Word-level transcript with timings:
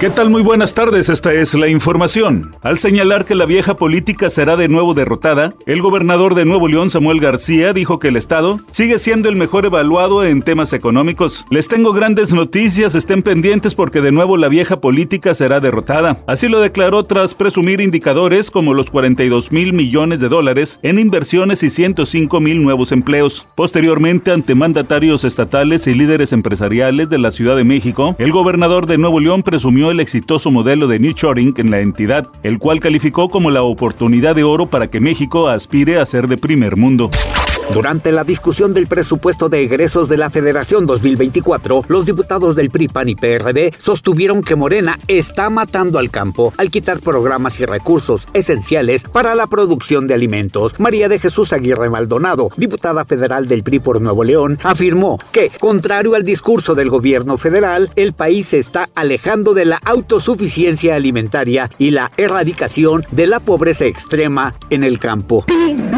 ¿Qué 0.00 0.08
tal? 0.08 0.30
Muy 0.30 0.40
buenas 0.40 0.72
tardes, 0.72 1.10
esta 1.10 1.34
es 1.34 1.52
la 1.52 1.68
información. 1.68 2.56
Al 2.62 2.78
señalar 2.78 3.26
que 3.26 3.34
la 3.34 3.44
vieja 3.44 3.76
política 3.76 4.30
será 4.30 4.56
de 4.56 4.66
nuevo 4.66 4.94
derrotada, 4.94 5.52
el 5.66 5.82
gobernador 5.82 6.34
de 6.34 6.46
Nuevo 6.46 6.68
León, 6.68 6.88
Samuel 6.88 7.20
García, 7.20 7.74
dijo 7.74 7.98
que 7.98 8.08
el 8.08 8.16
Estado 8.16 8.60
sigue 8.70 8.96
siendo 8.96 9.28
el 9.28 9.36
mejor 9.36 9.66
evaluado 9.66 10.24
en 10.24 10.40
temas 10.40 10.72
económicos. 10.72 11.44
Les 11.50 11.68
tengo 11.68 11.92
grandes 11.92 12.32
noticias, 12.32 12.94
estén 12.94 13.20
pendientes 13.20 13.74
porque 13.74 14.00
de 14.00 14.10
nuevo 14.10 14.38
la 14.38 14.48
vieja 14.48 14.80
política 14.80 15.34
será 15.34 15.60
derrotada. 15.60 16.16
Así 16.26 16.48
lo 16.48 16.60
declaró 16.60 17.04
tras 17.04 17.34
presumir 17.34 17.82
indicadores 17.82 18.50
como 18.50 18.72
los 18.72 18.90
42 18.90 19.52
mil 19.52 19.74
millones 19.74 20.18
de 20.18 20.30
dólares 20.30 20.80
en 20.82 20.98
inversiones 20.98 21.62
y 21.62 21.68
105 21.68 22.40
mil 22.40 22.62
nuevos 22.62 22.92
empleos. 22.92 23.46
Posteriormente, 23.54 24.30
ante 24.30 24.54
mandatarios 24.54 25.24
estatales 25.24 25.86
y 25.86 25.92
líderes 25.92 26.32
empresariales 26.32 27.10
de 27.10 27.18
la 27.18 27.30
Ciudad 27.30 27.54
de 27.54 27.64
México, 27.64 28.16
el 28.18 28.32
gobernador 28.32 28.86
de 28.86 28.96
Nuevo 28.96 29.20
León 29.20 29.42
presumió 29.42 29.89
el 29.90 30.00
exitoso 30.00 30.50
modelo 30.50 30.86
de 30.86 30.98
New 30.98 31.12
Shoring 31.12 31.54
en 31.56 31.70
la 31.70 31.80
entidad, 31.80 32.28
el 32.42 32.58
cual 32.58 32.80
calificó 32.80 33.28
como 33.28 33.50
la 33.50 33.62
oportunidad 33.62 34.34
de 34.34 34.44
oro 34.44 34.66
para 34.66 34.88
que 34.88 35.00
México 35.00 35.48
aspire 35.48 35.98
a 35.98 36.06
ser 36.06 36.28
de 36.28 36.36
primer 36.36 36.76
mundo. 36.76 37.10
Durante 37.72 38.10
la 38.10 38.24
discusión 38.24 38.72
del 38.72 38.88
presupuesto 38.88 39.48
de 39.48 39.62
egresos 39.62 40.08
de 40.08 40.16
la 40.16 40.28
Federación 40.28 40.86
2024, 40.86 41.84
los 41.86 42.04
diputados 42.04 42.56
del 42.56 42.68
PRI, 42.68 42.88
PAN 42.88 43.08
y 43.08 43.14
PRD 43.14 43.72
sostuvieron 43.78 44.42
que 44.42 44.56
Morena 44.56 44.98
está 45.06 45.50
matando 45.50 46.00
al 46.00 46.10
campo 46.10 46.52
al 46.56 46.70
quitar 46.70 46.98
programas 46.98 47.60
y 47.60 47.64
recursos 47.66 48.26
esenciales 48.34 49.04
para 49.04 49.36
la 49.36 49.46
producción 49.46 50.08
de 50.08 50.14
alimentos. 50.14 50.80
María 50.80 51.08
de 51.08 51.20
Jesús 51.20 51.52
Aguirre 51.52 51.90
Maldonado, 51.90 52.50
diputada 52.56 53.04
federal 53.04 53.46
del 53.46 53.62
PRI 53.62 53.78
por 53.78 54.00
Nuevo 54.00 54.24
León, 54.24 54.58
afirmó 54.64 55.18
que, 55.30 55.50
contrario 55.60 56.16
al 56.16 56.24
discurso 56.24 56.74
del 56.74 56.90
gobierno 56.90 57.38
federal, 57.38 57.88
el 57.94 58.14
país 58.14 58.48
se 58.48 58.58
está 58.58 58.88
alejando 58.96 59.54
de 59.54 59.66
la 59.66 59.80
autosuficiencia 59.84 60.96
alimentaria 60.96 61.70
y 61.78 61.92
la 61.92 62.10
erradicación 62.16 63.06
de 63.12 63.28
la 63.28 63.38
pobreza 63.38 63.84
extrema 63.84 64.54
en 64.70 64.82
el 64.82 64.98
campo. 64.98 65.44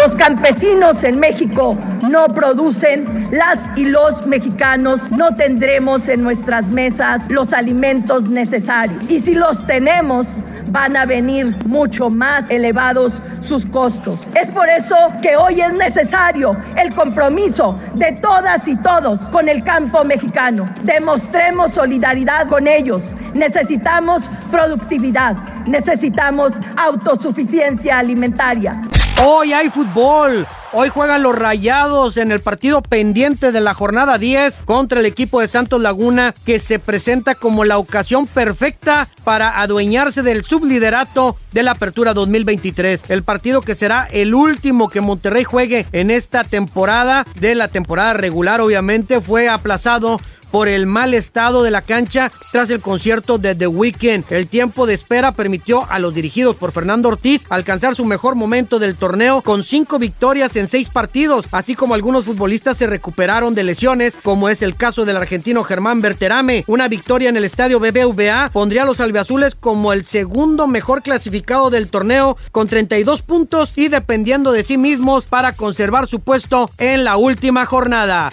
Los 0.04 0.16
campesinos 0.16 1.04
en 1.04 1.20
México 1.20 1.78
no 2.08 2.26
producen, 2.26 3.28
las 3.30 3.70
y 3.76 3.84
los 3.84 4.26
mexicanos 4.26 5.12
no 5.12 5.36
tendremos 5.36 6.08
en 6.08 6.24
nuestras 6.24 6.68
mesas 6.68 7.30
los 7.30 7.52
alimentos 7.52 8.28
necesarios. 8.28 9.00
Y 9.08 9.20
si 9.20 9.36
los 9.36 9.64
tenemos, 9.64 10.26
van 10.70 10.96
a 10.96 11.06
venir 11.06 11.56
mucho 11.66 12.10
más 12.10 12.50
elevados 12.50 13.22
sus 13.40 13.64
costos. 13.66 14.20
Es 14.34 14.50
por 14.50 14.68
eso 14.68 14.96
que 15.20 15.36
hoy 15.36 15.60
es 15.60 15.72
necesario 15.72 16.56
el 16.76 16.92
compromiso 16.94 17.78
de 17.94 18.10
todas 18.12 18.66
y 18.66 18.76
todos 18.78 19.20
con 19.28 19.48
el 19.48 19.62
campo 19.62 20.02
mexicano. 20.02 20.64
Demostremos 20.82 21.74
solidaridad 21.74 22.48
con 22.48 22.66
ellos. 22.66 23.14
Necesitamos 23.34 24.22
productividad, 24.50 25.36
necesitamos 25.66 26.54
autosuficiencia 26.76 28.00
alimentaria. 28.00 28.80
Hoy 29.20 29.52
hay 29.52 29.70
fútbol. 29.70 30.46
Hoy 30.72 30.88
juegan 30.88 31.22
los 31.22 31.36
Rayados 31.36 32.16
en 32.16 32.32
el 32.32 32.40
partido 32.40 32.80
pendiente 32.80 33.52
de 33.52 33.60
la 33.60 33.74
jornada 33.74 34.16
10 34.16 34.62
contra 34.64 35.00
el 35.00 35.06
equipo 35.06 35.40
de 35.40 35.48
Santos 35.48 35.82
Laguna 35.82 36.34
que 36.46 36.58
se 36.58 36.78
presenta 36.78 37.34
como 37.34 37.64
la 37.64 37.76
ocasión 37.76 38.26
perfecta 38.26 39.06
para 39.22 39.60
adueñarse 39.60 40.22
del 40.22 40.44
subliderato 40.44 41.36
de 41.52 41.62
la 41.62 41.72
Apertura 41.72 42.14
2023. 42.14 43.10
El 43.10 43.22
partido 43.22 43.60
que 43.60 43.74
será 43.74 44.08
el 44.10 44.34
último 44.34 44.88
que 44.88 45.02
Monterrey 45.02 45.44
juegue 45.44 45.86
en 45.92 46.10
esta 46.10 46.42
temporada 46.42 47.26
de 47.38 47.54
la 47.54 47.68
temporada 47.68 48.14
regular 48.14 48.62
obviamente 48.62 49.20
fue 49.20 49.50
aplazado 49.50 50.20
por 50.52 50.68
el 50.68 50.86
mal 50.86 51.14
estado 51.14 51.64
de 51.64 51.72
la 51.72 51.82
cancha 51.82 52.30
tras 52.52 52.70
el 52.70 52.80
concierto 52.80 53.38
de 53.38 53.56
The 53.56 53.66
Weeknd. 53.66 54.30
El 54.30 54.46
tiempo 54.46 54.86
de 54.86 54.94
espera 54.94 55.32
permitió 55.32 55.90
a 55.90 55.98
los 55.98 56.14
dirigidos 56.14 56.54
por 56.54 56.70
Fernando 56.70 57.08
Ortiz 57.08 57.46
alcanzar 57.48 57.96
su 57.96 58.04
mejor 58.04 58.36
momento 58.36 58.78
del 58.78 58.94
torneo 58.94 59.42
con 59.42 59.64
cinco 59.64 59.98
victorias 59.98 60.54
en 60.54 60.68
seis 60.68 60.90
partidos, 60.90 61.46
así 61.50 61.74
como 61.74 61.94
algunos 61.94 62.26
futbolistas 62.26 62.76
se 62.76 62.86
recuperaron 62.86 63.54
de 63.54 63.64
lesiones, 63.64 64.14
como 64.22 64.48
es 64.50 64.62
el 64.62 64.76
caso 64.76 65.04
del 65.04 65.16
argentino 65.16 65.64
Germán 65.64 66.02
Berterame. 66.02 66.64
Una 66.66 66.86
victoria 66.86 67.30
en 67.30 67.36
el 67.38 67.44
estadio 67.44 67.80
BBVA 67.80 68.50
pondría 68.52 68.82
a 68.82 68.86
los 68.86 69.00
albiazules 69.00 69.54
como 69.54 69.92
el 69.92 70.04
segundo 70.04 70.66
mejor 70.66 71.02
clasificado 71.02 71.70
del 71.70 71.88
torneo 71.88 72.36
con 72.52 72.68
32 72.68 73.22
puntos 73.22 73.72
y 73.76 73.88
dependiendo 73.88 74.52
de 74.52 74.64
sí 74.64 74.76
mismos 74.76 75.24
para 75.24 75.52
conservar 75.52 76.06
su 76.06 76.20
puesto 76.20 76.68
en 76.76 77.04
la 77.04 77.16
última 77.16 77.64
jornada. 77.64 78.30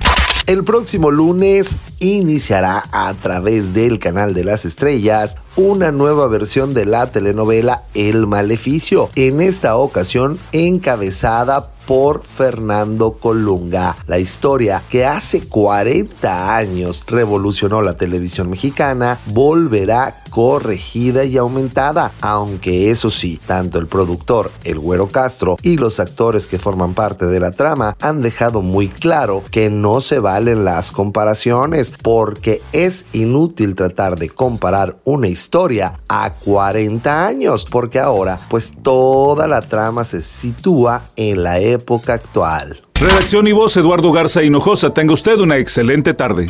El 0.49 0.63
próximo 0.63 1.11
lunes 1.11 1.77
iniciará 1.99 2.81
a 2.91 3.13
través 3.13 3.75
del 3.75 3.99
canal 3.99 4.33
de 4.33 4.43
las 4.43 4.65
estrellas 4.65 5.35
una 5.55 5.91
nueva 5.91 6.27
versión 6.27 6.73
de 6.73 6.87
la 6.87 7.11
telenovela 7.11 7.83
El 7.93 8.25
Maleficio, 8.25 9.11
en 9.13 9.41
esta 9.41 9.77
ocasión 9.77 10.39
encabezada 10.51 11.71
por 11.85 12.23
Fernando 12.23 13.13
Colunga. 13.19 13.95
La 14.07 14.17
historia 14.17 14.81
que 14.89 15.05
hace 15.05 15.41
40 15.41 16.55
años 16.55 17.03
revolucionó 17.05 17.83
la 17.83 17.95
televisión 17.95 18.49
mexicana 18.49 19.19
volverá 19.27 20.23
corregida 20.29 21.23
y 21.23 21.37
aumentada, 21.37 22.11
aunque 22.21 22.89
eso 22.89 23.09
sí, 23.09 23.39
tanto 23.45 23.79
el 23.79 23.87
productor, 23.87 24.51
el 24.63 24.79
Güero 24.79 25.07
Castro, 25.07 25.57
y 25.61 25.77
los 25.77 25.99
actores 25.99 26.47
que 26.47 26.59
forman 26.59 26.93
parte 26.93 27.25
de 27.25 27.39
la 27.39 27.51
trama 27.51 27.95
han 27.99 28.21
dejado 28.21 28.61
muy 28.61 28.87
claro 28.87 29.43
que 29.51 29.69
no 29.69 30.01
se 30.01 30.19
valen 30.19 30.65
las 30.65 30.91
comparaciones, 30.91 31.91
porque 32.01 32.61
es 32.71 33.05
inútil 33.13 33.75
tratar 33.75 34.17
de 34.17 34.29
comparar 34.29 34.97
una 35.03 35.27
historia 35.27 35.93
a 36.07 36.31
40 36.33 37.25
años, 37.25 37.65
porque 37.69 37.99
ahora 37.99 38.39
pues 38.49 38.73
toda 38.81 39.47
la 39.47 39.61
trama 39.61 40.03
se 40.03 40.21
sitúa 40.21 41.05
en 41.15 41.43
la 41.43 41.59
época 41.59 42.13
actual. 42.13 42.81
Redacción 42.99 43.47
y 43.47 43.53
voz 43.53 43.77
Eduardo 43.77 44.11
Garza 44.11 44.43
Hinojosa. 44.43 44.93
Tenga 44.93 45.13
usted 45.13 45.39
una 45.39 45.57
excelente 45.57 46.13
tarde. 46.13 46.49